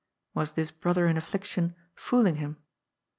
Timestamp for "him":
2.37-2.57